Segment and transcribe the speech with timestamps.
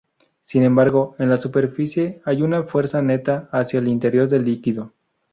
[0.41, 4.91] Sin embargo, en la superficie hay una fuerza neta hacia el interior del líquido.